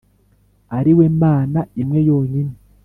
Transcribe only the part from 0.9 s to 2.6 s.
we Mana imwe yonyine